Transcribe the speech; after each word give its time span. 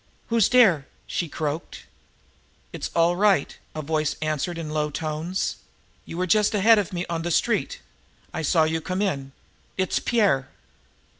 "Who's 0.29 0.49
dere?" 0.49 0.87
she 1.05 1.29
croaked. 1.29 1.83
"It's 2.73 2.89
all 2.95 3.15
right," 3.15 3.55
a 3.75 3.83
voice 3.83 4.15
answered 4.19 4.57
in 4.57 4.71
low 4.71 4.89
tones. 4.89 5.57
"You 6.05 6.17
were 6.17 6.25
just 6.25 6.55
ahead 6.55 6.79
of 6.79 6.91
me 6.91 7.05
on 7.07 7.21
the 7.21 7.29
street. 7.29 7.81
I 8.33 8.41
saw 8.41 8.63
you 8.63 8.81
come 8.81 9.03
in. 9.03 9.31
It's 9.77 9.99
Pierre." 9.99 10.49